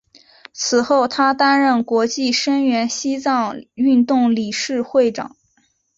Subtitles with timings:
[0.51, 5.35] 此后他担任国际声援西藏运动理事会长。